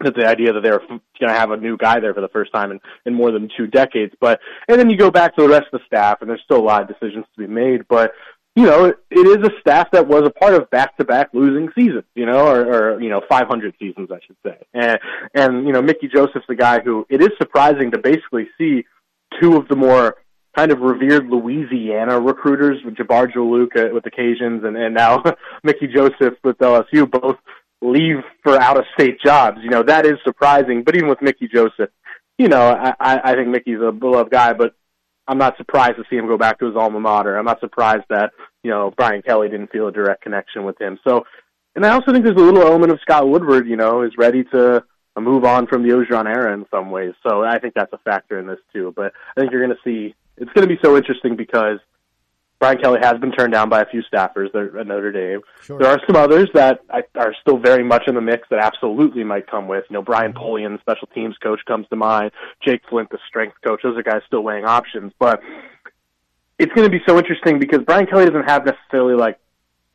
[0.00, 2.52] that the idea that they're going to have a new guy there for the first
[2.52, 4.12] time in, in more than two decades.
[4.20, 6.58] But and then you go back to the rest of the staff, and there's still
[6.58, 7.86] a lot of decisions to be made.
[7.88, 8.12] But
[8.56, 12.04] you know, it, it is a staff that was a part of back-to-back losing seasons,
[12.14, 14.58] you know, or, or you know, 500 seasons, I should say.
[14.72, 14.98] And
[15.34, 18.84] and you know, Mickey Joseph's the guy who it is surprising to basically see
[19.40, 20.16] two of the more
[20.56, 25.22] kind of revered Louisiana recruiters, with Jabbar Juluke with Cajuns, and and now
[25.62, 27.36] Mickey Joseph with LSU, both
[27.82, 29.58] leave for out of state jobs.
[29.62, 30.82] You know, that is surprising.
[30.84, 31.90] But even with Mickey Joseph,
[32.38, 34.74] you know, I, I I think Mickey's a beloved guy, but
[35.26, 37.36] I'm not surprised to see him go back to his alma mater.
[37.36, 40.98] I'm not surprised that, you know, Brian Kelly didn't feel a direct connection with him.
[41.06, 41.24] So,
[41.74, 44.44] and I also think there's a little element of Scott Woodward, you know, is ready
[44.52, 44.84] to
[45.18, 47.14] move on from the Orgeron era in some ways.
[47.26, 48.92] So I think that's a factor in this too.
[48.94, 51.78] But I think you're going to see, it's going to be so interesting because
[52.58, 55.40] Brian Kelly has been turned down by a few staffers there at Notre Dame.
[55.62, 55.78] Sure.
[55.78, 56.80] There are some others that
[57.14, 59.84] are still very much in the mix that absolutely might come with.
[59.90, 60.42] You know, Brian mm-hmm.
[60.42, 62.30] Polian, special teams coach, comes to mind.
[62.64, 63.80] Jake Flint, the strength coach.
[63.82, 65.12] Those are guys still weighing options.
[65.18, 65.42] But
[66.58, 69.38] it's going to be so interesting because Brian Kelly doesn't have necessarily like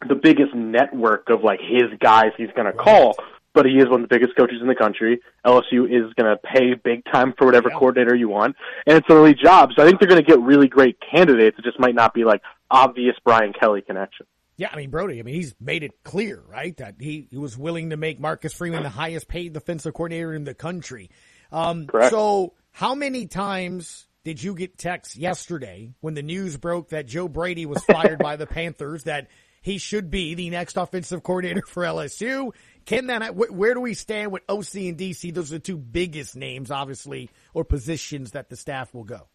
[0.07, 3.15] the biggest network of like his guys he's going to call.
[3.53, 5.21] But he is one of the biggest coaches in the country.
[5.45, 9.17] LSU is going to pay big time for whatever coordinator you want, and it's an
[9.17, 9.71] elite job.
[9.75, 11.57] So I think they're going to get really great candidates.
[11.57, 14.27] It just might not be like obvious Brian Kelly connection.
[14.59, 15.19] Yeah, I mean Brody.
[15.19, 18.53] I mean he's made it clear, right, that he, he was willing to make Marcus
[18.53, 21.09] Freeman the highest paid defensive coordinator in the country.
[21.49, 22.11] Um, Correct.
[22.11, 27.27] So how many times did you get texts yesterday when the news broke that Joe
[27.27, 29.29] Brady was fired by the Panthers that
[29.61, 32.51] he should be the next offensive coordinator for LSU?
[32.85, 35.33] Can that wh- where do we stand with OC and DC?
[35.33, 39.27] Those are the two biggest names, obviously, or positions that the staff will go.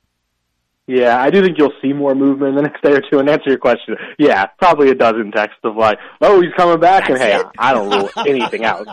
[0.87, 3.19] Yeah, I do think you'll see more movement in the next day or two.
[3.19, 7.09] And answer your question, yeah, probably a dozen texts of like, "Oh, he's coming back,"
[7.09, 8.87] and hey, I don't rule anything out.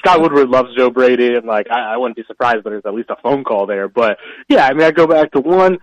[0.00, 2.94] Scott Woodward loves Joe Brady, and like, I, I wouldn't be surprised that there's at
[2.94, 3.88] least a phone call there.
[3.88, 4.18] But
[4.48, 5.78] yeah, I mean, I go back to one.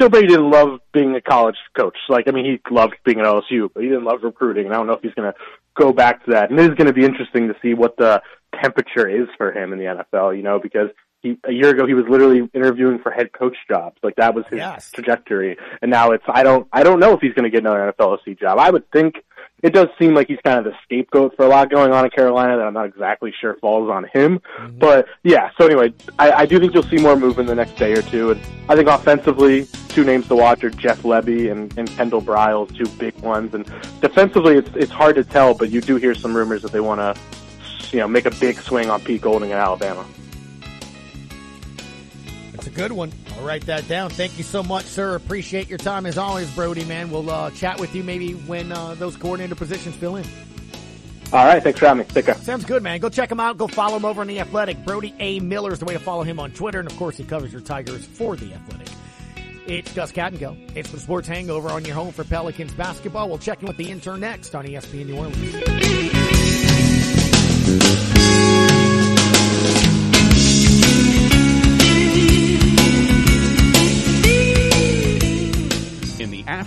[0.00, 1.96] Joe Brady didn't love being a college coach.
[2.08, 4.64] Like, I mean, he loved being at LSU, but he didn't love recruiting.
[4.64, 5.38] And I don't know if he's going to
[5.78, 6.50] go back to that.
[6.50, 8.22] And it is going to be interesting to see what the
[8.62, 10.36] temperature is for him in the NFL.
[10.36, 10.88] You know, because
[11.22, 13.96] he a year ago he was literally interviewing for head coach jobs.
[14.02, 14.90] Like that was his Yes.
[14.90, 15.56] trajectory.
[15.82, 18.18] And now it's I don't I don't know if he's going to get another NFL
[18.26, 18.58] OC job.
[18.58, 19.16] I would think
[19.62, 22.10] it does seem like he's kind of the scapegoat for a lot going on in
[22.10, 24.40] Carolina that I'm not exactly sure falls on him.
[24.58, 24.78] Mm-hmm.
[24.78, 27.92] But yeah, so anyway, I, I do think you'll see more movement the next day
[27.92, 28.30] or two.
[28.32, 32.74] And I think offensively, two names to watch are Jeff Lebby and, and Kendal Briles,
[32.76, 33.54] two big ones.
[33.54, 33.64] And
[34.00, 37.00] defensively, it's it's hard to tell, but you do hear some rumors that they want
[37.00, 37.20] to,
[37.92, 40.06] you know, make a big swing on Pete Golding in Alabama.
[42.60, 43.10] That's a good one.
[43.38, 44.10] I'll write that down.
[44.10, 45.14] Thank you so much, sir.
[45.14, 47.10] Appreciate your time as always, Brody, man.
[47.10, 50.26] We'll uh, chat with you maybe when uh, those coordinator positions fill in.
[51.32, 52.12] All right, thanks for having me.
[52.12, 52.34] Take care.
[52.34, 53.00] Sounds good, man.
[53.00, 53.56] Go check him out.
[53.56, 54.84] Go follow him over on The Athletic.
[54.84, 55.40] Brody A.
[55.40, 56.80] Miller is the way to follow him on Twitter.
[56.80, 58.88] And of course, he covers your Tigers for The Athletic.
[59.66, 60.76] It's Gus Kattengell.
[60.76, 63.30] It's the Sports Hangover on your home for Pelicans basketball.
[63.30, 65.56] We'll check in with the intern next on ESPN New Orleans.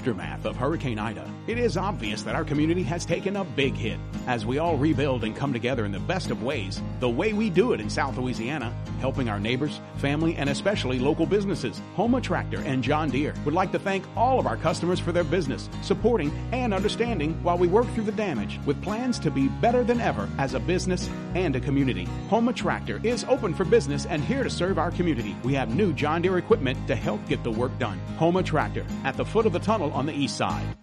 [0.04, 3.98] Aftermath of Hurricane Ida, it is obvious that our community has taken a big hit.
[4.28, 7.50] As we all rebuild and come together in the best of ways, the way we
[7.50, 12.62] do it in South Louisiana, helping our neighbors, family, and especially local businesses, Houma Tractor
[12.62, 16.32] and John Deere would like to thank all of our customers for their business, supporting,
[16.54, 20.30] and understanding while we work through the damage with plans to be better than ever
[20.38, 22.08] as a business and a community.
[22.30, 25.36] Houma Tractor is open for business and here to serve our community.
[25.44, 28.00] We have new John Deere equipment to help get the work done.
[28.18, 30.78] Houma Tractor at the foot of the tunnel on the east side.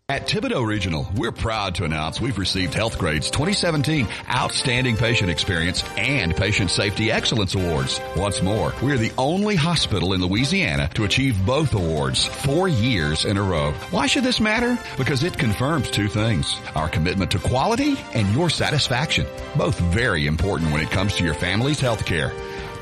[0.09, 5.83] At Thibodaux Regional, we're proud to announce we've received Health Grades 2017 Outstanding Patient Experience
[5.97, 8.01] and Patient Safety Excellence Awards.
[8.17, 13.37] Once more, we're the only hospital in Louisiana to achieve both awards four years in
[13.37, 13.73] a row.
[13.91, 14.79] Why should this matter?
[14.97, 16.55] Because it confirms two things.
[16.77, 19.27] Our commitment to quality and your satisfaction.
[19.57, 22.33] Both very important when it comes to your family's health care.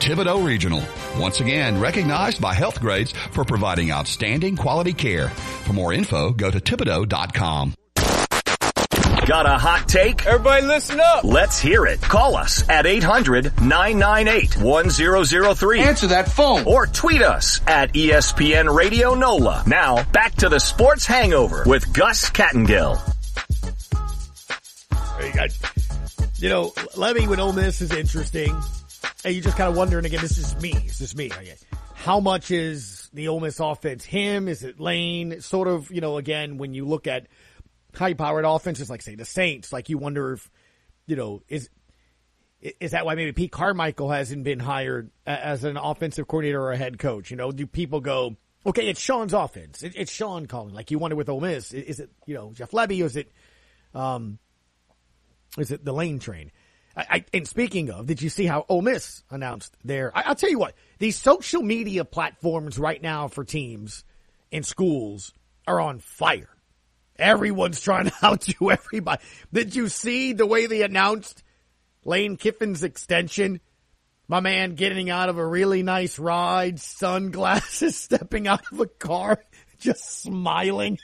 [0.05, 0.83] Thibodaux Regional,
[1.19, 5.31] once again recognized by Health Grades for providing outstanding quality care.
[5.31, 7.73] For more info, go to thibodaux.com.
[9.27, 10.27] Got a hot take?
[10.27, 11.25] Everybody listen up.
[11.25, 12.03] Let's hear it.
[12.03, 15.79] Call us at 800-998-1003.
[15.79, 16.67] Answer that phone.
[16.67, 19.65] Or tweet us at ESPN Radio NOLA.
[19.67, 23.01] Now, back to the Sports Hangover with Gus Kattengell.
[25.19, 25.47] There you go.
[26.37, 28.55] You know, Lebby with Ole Miss is interesting.
[29.25, 30.73] And you just kind of wondering again, this is me.
[30.85, 31.29] It's just me.
[31.29, 31.65] Guess.
[31.95, 34.49] How much is the Ole Miss offense him?
[34.49, 35.41] Is it Lane?
[35.41, 37.29] Sort of, you know, again, when you look at
[37.95, 40.51] high powered offenses like say the Saints, like you wonder if,
[41.07, 41.71] you know, is,
[42.61, 46.77] is that why maybe Pete Carmichael hasn't been hired as an offensive coordinator or a
[46.77, 47.31] head coach?
[47.31, 48.37] You know, do people go,
[48.67, 49.83] okay, it's Sean's offense.
[49.83, 50.75] it's Sean calling.
[50.75, 53.33] Like you wonder with Ole Miss, is it, you know, Jeff Lebby or is it,
[53.95, 54.39] um,
[55.59, 56.51] is it the Lane train?
[56.97, 60.17] I, I, and speaking of, did you see how Ole Miss announced their?
[60.17, 64.05] I, will tell you what, these social media platforms right now for teams
[64.53, 65.33] and schools
[65.67, 66.51] are on fire.
[67.17, 69.23] Everyone's trying to outdo everybody.
[69.53, 71.43] Did you see the way they announced
[72.05, 73.61] Lane Kiffin's extension?
[74.27, 79.45] My man getting out of a really nice ride, sunglasses, stepping out of a car,
[79.79, 80.99] just smiling.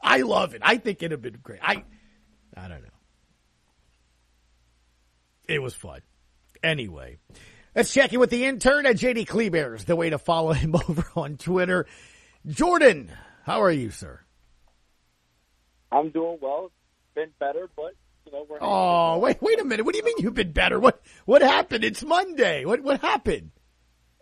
[0.00, 0.62] I love it.
[0.64, 1.60] I think it'd have been great.
[1.62, 1.84] I,
[2.56, 2.97] I don't know.
[5.48, 6.02] It was fun.
[6.62, 7.16] Anyway,
[7.74, 11.04] let's check in with the intern at JD Kleber's, the way to follow him over
[11.16, 11.86] on Twitter.
[12.46, 13.10] Jordan,
[13.44, 14.20] how are you, sir?
[15.90, 16.70] I'm doing well.
[17.14, 17.94] Been better, but
[18.26, 18.58] you know we're.
[18.60, 19.86] Oh, wait, wait a minute.
[19.86, 20.78] What do you mean you've been better?
[20.78, 21.82] What what happened?
[21.82, 22.64] It's Monday.
[22.64, 23.50] What what happened?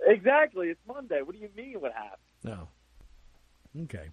[0.07, 1.23] Exactly, it's Monday.
[1.23, 1.81] What do you mean?
[1.81, 2.21] What happened?
[2.45, 2.69] No.
[3.85, 4.09] Okay.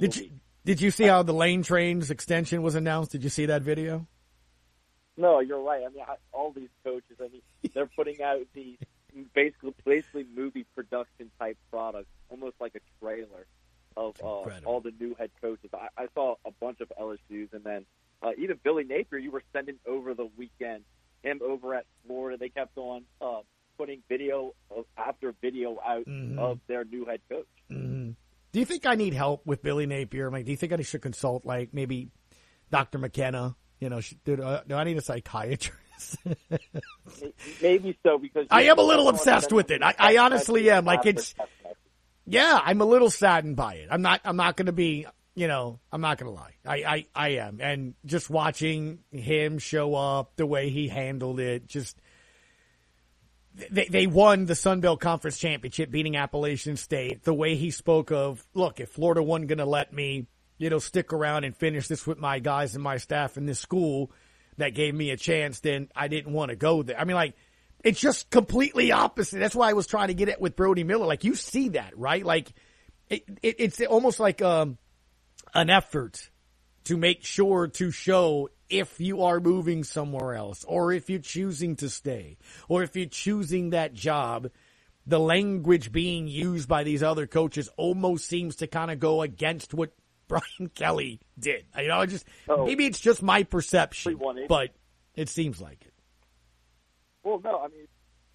[0.00, 0.30] Did you
[0.64, 3.12] did you see how the lane trains extension was announced?
[3.12, 4.06] Did you see that video?
[5.18, 5.82] No, you're right.
[5.84, 7.18] I mean, I, all these coaches.
[7.20, 7.42] I mean,
[7.74, 8.78] they're putting out these
[9.34, 13.46] basically basically movie production type products, almost like a trailer
[13.96, 14.26] of uh,
[14.64, 15.70] all the new head coaches.
[15.74, 17.84] I, I saw a bunch of LSU's, and then
[18.22, 19.18] uh, even Billy Napier.
[19.18, 20.84] You were sending over the weekend
[21.24, 22.38] him over at Florida.
[22.38, 23.40] They kept on uh,
[23.76, 26.38] putting video of, after video out Mhm.
[26.38, 27.46] of their new head coach.
[27.72, 28.10] Mm-hmm.
[28.52, 30.30] Do you think I need help with Billy Napier?
[30.30, 32.08] Like, do you think I should consult like maybe
[32.70, 32.98] Dr.
[32.98, 33.56] McKenna?
[33.80, 36.16] You know, do, uh, do I need a psychiatrist?
[37.62, 39.82] Maybe so because I am a little obsessed with it.
[39.82, 40.84] I, I honestly am.
[40.84, 41.34] Like it's,
[42.26, 43.88] yeah, I'm a little saddened by it.
[43.90, 44.20] I'm not.
[44.24, 45.06] I'm not going to be.
[45.34, 49.94] you know, I'm not gonna lie, I, I I am, and just watching him show
[49.94, 51.96] up, the way he handled it, just
[53.70, 57.24] they, they won the Sun Belt Conference Championship, beating Appalachian State.
[57.24, 60.26] The way he spoke of, look, if Florida wasn't going to let me,
[60.58, 63.60] you know, stick around and finish this with my guys and my staff in this
[63.60, 64.10] school
[64.58, 66.98] that gave me a chance, then I didn't want to go there.
[66.98, 67.34] I mean, like,
[67.84, 69.38] it's just completely opposite.
[69.38, 71.06] That's why I was trying to get it with Brody Miller.
[71.06, 72.24] Like, you see that, right?
[72.24, 72.52] Like,
[73.08, 74.78] it, it, it's almost like um,
[75.54, 76.30] an effort
[76.84, 81.76] to make sure to show if you are moving somewhere else or if you're choosing
[81.76, 82.36] to stay
[82.68, 84.50] or if you're choosing that job,
[85.06, 89.72] the language being used by these other coaches almost seems to kind of go against
[89.72, 89.92] what
[90.28, 91.64] Brian Kelly did.
[91.78, 94.70] You know, I just oh, maybe it's just my perception, but
[95.14, 95.94] it seems like it.
[97.24, 97.86] Well, no, I mean,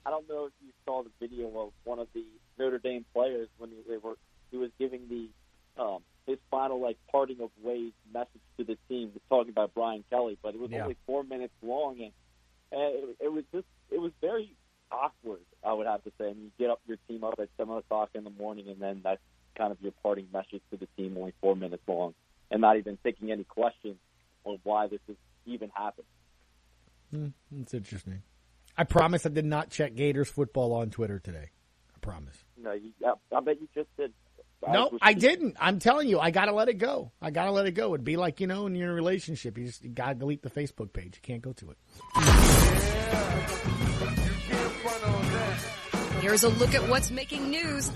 [0.05, 2.25] I don't know if you saw the video of one of the
[2.59, 4.15] Notre Dame players when they were
[4.51, 9.11] he was giving the um, his final like parting of ways message to the team,
[9.29, 10.83] talking about Brian Kelly, but it was yeah.
[10.83, 12.11] only four minutes long, and,
[12.71, 14.55] and it, it was just it was very
[14.91, 15.41] awkward.
[15.63, 16.25] I would have to say.
[16.25, 18.79] I mean, you get up your team up at seven o'clock in the morning, and
[18.79, 19.21] then that's
[19.57, 22.13] kind of your parting message to the team, only four minutes long,
[22.51, 23.95] and not even taking any questions
[24.43, 26.07] on why this is even happened.
[27.11, 28.23] Hmm, that's interesting.
[28.77, 31.49] I promise I did not check Gators football on Twitter today.
[31.95, 32.43] I promise.
[32.61, 34.11] No, you, I, I bet you just did.
[34.67, 35.57] No, I didn't.
[35.59, 37.11] I'm telling you, I got to let it go.
[37.21, 37.93] I got to let it go.
[37.93, 40.93] It'd be like, you know, in your relationship, you just got to delete the Facebook
[40.93, 41.17] page.
[41.17, 41.77] You can't go to it.
[46.21, 47.91] Here's a look at what's making news.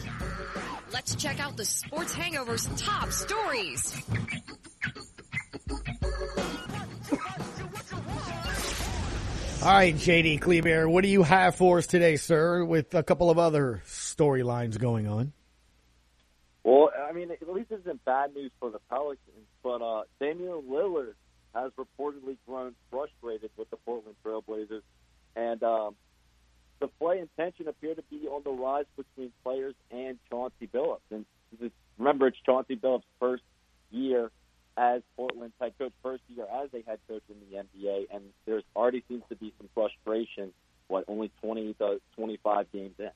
[0.92, 4.02] Let's check out the Sports Hangover's top stories.
[9.64, 13.30] All right, JD Kleber, what do you have for us today, sir, with a couple
[13.30, 15.34] of other storylines going on?
[16.64, 20.62] Well, I mean, at least this isn't bad news for the Pelicans, but uh, Damian
[20.70, 21.16] Lillard
[21.54, 24.84] has reportedly grown frustrated with the Portland Trailblazers,
[25.36, 25.96] and um,
[26.80, 31.00] the play and tension appear to be on the rise between players and Chauncey Billups.
[31.12, 31.26] And
[31.98, 33.44] remember, it's Chauncey Billups' first
[33.92, 34.32] year
[34.78, 38.64] as Portland's head coach, first year as a head coach in the NBA, and there's
[38.76, 40.54] already seems to be some frustration.
[40.88, 43.10] What only 20 to 25 games in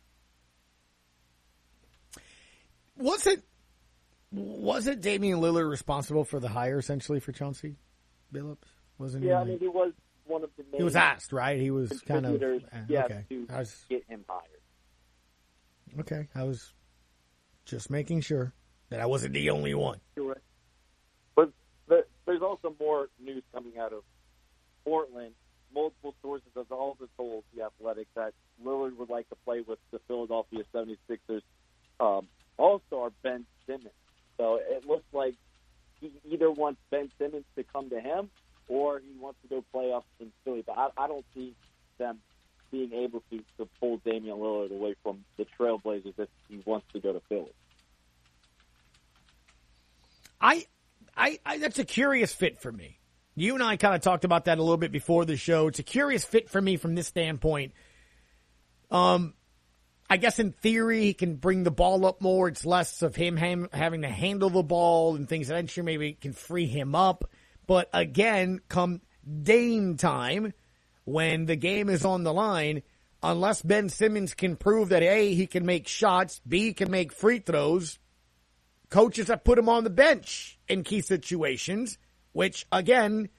[2.97, 3.43] was it
[4.32, 7.76] was it Damian Lillard responsible for the hire essentially for Chauncey
[8.34, 8.57] Billups?
[8.97, 9.41] Wasn't yeah, he?
[9.41, 9.91] I mean, he was
[10.32, 10.80] one of the main.
[10.80, 11.60] He was asked, right?
[11.60, 12.42] He was kind of
[12.88, 13.26] yeah, okay.
[13.30, 16.00] to I was, get him hired.
[16.00, 16.74] Okay, I was
[17.66, 18.54] just making sure
[18.90, 20.00] that I wasn't the only one.
[20.16, 20.38] Sure.
[21.36, 21.52] But,
[21.88, 24.04] but there's also more news coming out of
[24.86, 25.34] Portland.
[25.74, 30.00] Multiple sources have also told the Athletic that Lillard would like to play with the
[30.08, 31.42] Philadelphia 76ers
[32.00, 32.28] um,
[32.58, 33.90] all-star Ben Simmons.
[34.38, 35.36] So it looks like
[36.00, 38.30] he either wants Ben Simmons to come to him
[38.72, 40.63] or he wants to go play up in Philly.
[40.65, 41.53] But I, I don't see
[41.97, 42.19] them
[42.72, 47.01] being able to, to pull Damian Lillard away from the Trailblazers if he wants to
[47.01, 47.51] go to Philly.
[50.39, 50.65] I,
[51.15, 52.97] I, I that's a curious fit for me.
[53.36, 55.67] You and I kind of talked about that a little bit before the show.
[55.67, 57.74] It's a curious fit for me from this standpoint.
[58.89, 59.34] Um,
[60.09, 62.47] I guess in theory he can bring the ball up more.
[62.47, 66.13] It's less of him having to handle the ball and things that I'm sure maybe
[66.13, 67.31] can free him up.
[67.72, 68.99] But again, come
[69.43, 70.51] Dame time,
[71.05, 72.82] when the game is on the line,
[73.24, 77.39] unless Ben Simmons can prove that A, he can make shots, B, can make free
[77.39, 77.97] throws,
[78.89, 81.97] coaches have put him on the bench in key situations,
[82.34, 83.30] which again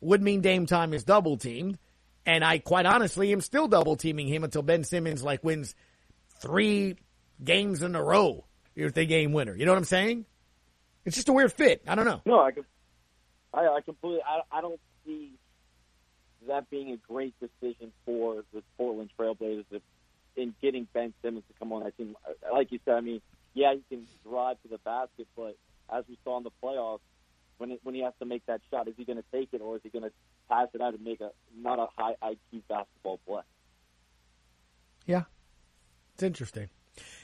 [0.00, 1.78] would mean Dame time is double teamed.
[2.24, 5.74] And I quite honestly am still double teaming him until Ben Simmons like wins
[6.40, 6.96] three
[7.44, 9.54] games in a row if they game winner.
[9.54, 10.24] You know what I'm saying?
[11.04, 11.82] It's just a weird fit.
[11.86, 12.22] I don't know.
[12.24, 12.52] No, I,
[13.52, 14.20] I, I completely.
[14.26, 15.32] I, I don't see
[16.48, 19.82] that being a great decision for the Portland Trailblazers if,
[20.36, 22.16] in getting Ben Simmons to come on that team.
[22.26, 23.20] Uh, like you said, I mean,
[23.54, 25.56] yeah, he can drive to the basket, but
[25.92, 27.00] as we saw in the playoffs,
[27.58, 29.60] when it, when he has to make that shot, is he going to take it
[29.60, 30.10] or is he going to
[30.48, 33.42] pass it out and make a not a high IQ basketball play?
[35.06, 35.24] Yeah,
[36.14, 36.70] it's interesting.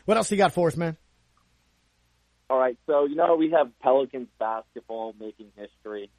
[0.05, 0.97] What else you got for us, man?
[2.51, 6.11] All right, so you know we have Pelicans basketball making history.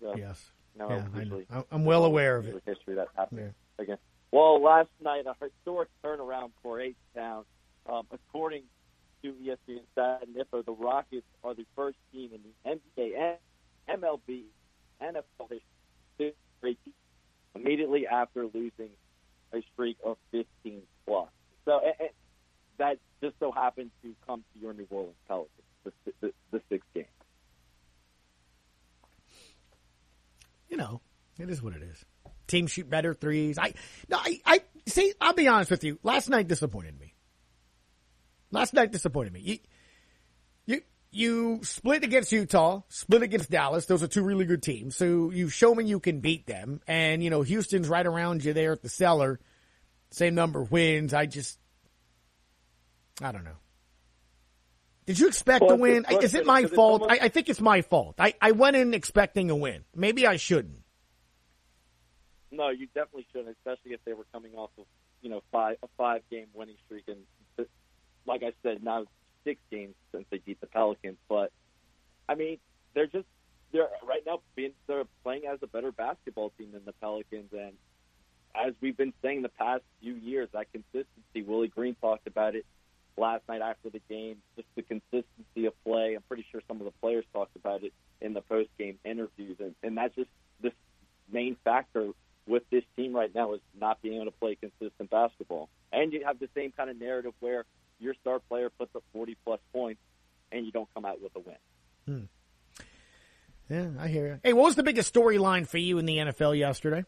[0.00, 0.50] So, yes.
[0.76, 2.62] Know, yeah, I am well aware of it.
[2.64, 3.82] History that happened yeah.
[3.82, 3.98] again.
[4.30, 7.44] Well, last night a historic turnaround for H Town.
[7.90, 8.62] Um, according
[9.22, 13.36] to ESPN Stat and Info, the Rockets are the first team in the NBA,
[13.88, 14.42] MLB,
[15.02, 15.62] NFL history
[16.18, 16.78] to break
[17.54, 18.90] immediately after losing
[19.52, 21.28] a streak of 15 plus.
[21.64, 21.80] So
[22.78, 25.50] that just so happened to come to your New Orleans Pelicans.
[25.84, 27.08] the, the, the six games.
[30.70, 31.02] You know,
[31.38, 32.04] it is what it is.
[32.46, 33.58] Teams shoot better threes.
[33.58, 33.74] I
[34.08, 35.12] no, I, I see.
[35.20, 35.98] I'll be honest with you.
[36.02, 37.14] Last night disappointed me.
[38.50, 39.40] Last night disappointed me.
[39.40, 39.58] You,
[40.66, 43.86] you, you split against Utah, split against Dallas.
[43.86, 44.96] Those are two really good teams.
[44.96, 46.80] So you show me you can beat them.
[46.86, 49.38] And, you know, Houston's right around you there at the cellar.
[50.10, 51.14] Same number of wins.
[51.14, 51.58] I just,
[53.22, 53.58] I don't know.
[55.10, 56.06] Did you expect well, a win?
[56.22, 57.02] Is it my fault?
[57.02, 57.20] Almost...
[57.20, 58.14] I, I, think it's my fault.
[58.20, 59.82] I, I went in expecting a win.
[59.92, 60.84] Maybe I shouldn't.
[62.52, 64.84] No, you definitely shouldn't, especially if they were coming off of
[65.20, 67.16] you know five a five game winning streak, and
[67.58, 67.64] uh,
[68.24, 69.06] like I said, now
[69.42, 71.18] six games since they beat the Pelicans.
[71.28, 71.50] But
[72.28, 72.58] I mean,
[72.94, 73.26] they're just
[73.72, 77.72] they're right now being they're playing as a better basketball team than the Pelicans, and
[78.54, 81.42] as we've been saying the past few years, that consistency.
[81.44, 82.64] Willie Green talked about it
[83.16, 86.14] last night after the game, just the consistency of play.
[86.14, 89.56] I'm pretty sure some of the players talked about it in the post game interviews,
[89.60, 90.30] and, and that's just
[90.62, 90.72] this
[91.32, 92.10] main factor
[92.46, 95.68] with this team right now is not being able to play consistent basketball.
[95.92, 97.64] And you have the same kind of narrative where
[97.98, 100.00] your star player puts up 40 plus points
[100.50, 101.56] and you don't come out with a win.
[102.06, 102.24] Hmm.
[103.68, 104.40] Yeah, I hear you.
[104.42, 107.04] Hey, what was the biggest storyline for you in the NFL yesterday?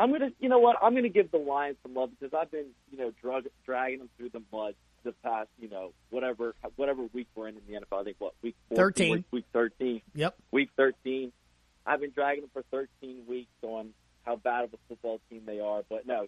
[0.00, 0.76] I'm gonna, you know what?
[0.82, 4.08] I'm gonna give the Lions some love because I've been, you know, drug, dragging them
[4.16, 8.00] through the mud the past, you know, whatever whatever week we're in in the NFL.
[8.00, 10.02] I think what week 14, thirteen, week, week thirteen.
[10.14, 11.32] Yep, week thirteen.
[11.86, 13.90] I've been dragging them for 13 weeks on
[14.24, 15.82] how bad of a football team they are.
[15.88, 16.26] But no,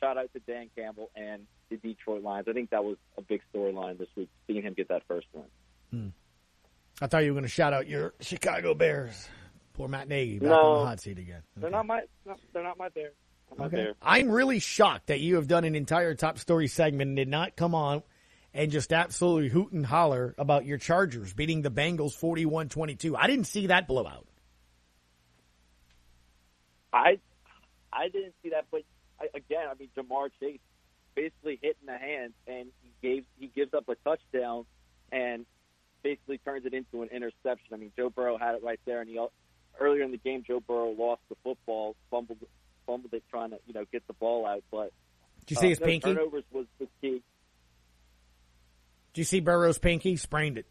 [0.00, 2.48] shout out to Dan Campbell and the Detroit Lions.
[2.48, 5.44] I think that was a big storyline this week, seeing him get that first win.
[5.90, 6.08] Hmm.
[7.00, 9.28] I thought you were going to shout out your Chicago Bears.
[9.74, 11.42] Poor Matt Nagy back no, on the hot seat again.
[11.56, 11.60] Okay.
[11.62, 12.02] They're not my.
[12.52, 13.12] They're not my Bears.
[13.60, 13.92] Okay.
[14.00, 17.56] I'm really shocked that you have done an entire top story segment and did not
[17.56, 18.02] come on
[18.52, 23.14] and just absolutely hoot and holler about your Chargers beating the Bengals 41-22.
[23.18, 24.26] I didn't see that blowout.
[26.92, 27.18] I
[27.92, 28.82] I didn't see that, but
[29.20, 30.60] I, again, I mean, Ja'Marr Chase
[31.14, 34.64] basically hit in the hand, and he gave he gives up a touchdown,
[35.10, 35.44] and
[36.02, 37.72] basically turns it into an interception.
[37.72, 39.18] I mean, Joe Burrow had it right there, and he
[39.80, 42.38] earlier in the game, Joe Burrow lost the football, fumbled
[42.86, 44.92] fumbled it trying to you know get the ball out, but
[45.46, 46.14] did you see uh, his no, pinky?
[46.14, 47.22] Turnovers was the key.
[49.12, 50.16] Did you see Burrow's pinky?
[50.16, 50.66] Sprained it.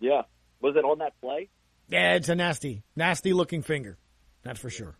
[0.00, 0.22] Yeah,
[0.60, 1.48] was it on that play?
[1.88, 3.98] Yeah, it's a nasty, nasty looking finger.
[4.42, 4.96] That's for sure.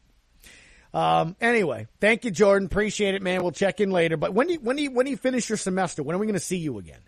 [0.93, 2.67] Um, anyway, thank you, Jordan.
[2.67, 3.43] Appreciate it, man.
[3.43, 4.17] We'll check in later.
[4.17, 6.03] But when do you, when do you, when do you finish your semester?
[6.03, 7.01] When are we going to see you again?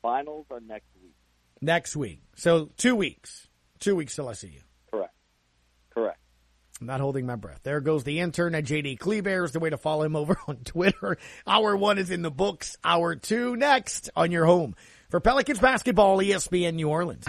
[0.00, 1.14] Finals are next week.
[1.60, 2.22] Next week.
[2.34, 3.47] So two weeks.
[3.78, 4.60] Two weeks till I see you.
[4.90, 5.14] Correct.
[5.90, 6.18] Correct.
[6.80, 7.60] I'm not holding my breath.
[7.62, 10.58] There goes the intern at JD Kleber is the way to follow him over on
[10.58, 11.18] Twitter.
[11.46, 12.76] Hour one is in the books.
[12.84, 14.74] Hour two next on your home
[15.10, 17.26] for Pelicans basketball, ESPN New Orleans.